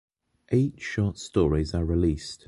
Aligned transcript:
Eight 0.49 0.81
short 0.81 1.19
stories 1.19 1.75
are 1.75 1.85
released. 1.85 2.39